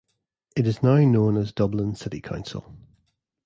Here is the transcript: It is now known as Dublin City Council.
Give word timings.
It 0.55 0.65
is 0.65 0.81
now 0.81 0.95
known 0.97 1.37
as 1.37 1.51
Dublin 1.51 1.93
City 1.93 2.21
Council. 2.21 2.75